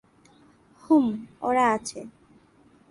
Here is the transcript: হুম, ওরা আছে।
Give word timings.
হুম, 0.83 1.05
ওরা 1.41 1.65
আছে। 1.73 1.99